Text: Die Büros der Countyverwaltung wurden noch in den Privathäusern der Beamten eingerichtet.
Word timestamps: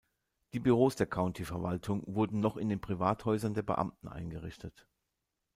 Die 0.53 0.59
Büros 0.59 0.95
der 0.95 1.05
Countyverwaltung 1.05 2.01
wurden 2.07 2.39
noch 2.39 2.57
in 2.57 2.69
den 2.69 2.81
Privathäusern 2.81 3.53
der 3.53 3.61
Beamten 3.61 4.07
eingerichtet. 4.07 4.87